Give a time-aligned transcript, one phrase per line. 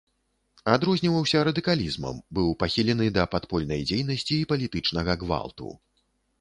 [0.75, 5.67] Адрозніваўся радыкалізмам, быў пахілены да падпольнай дзейнасці і палітычнага гвалту.